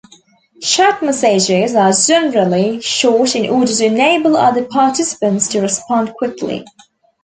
[0.63, 6.65] Chat messages are generally short in order to enable other participants to respond quickly.